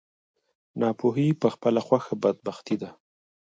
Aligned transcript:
ناپوهي 0.79 1.27
په 1.41 1.47
خپله 1.53 1.79
خوښه 1.87 2.13
بدبختي 2.23 2.75
ده. 2.81 2.89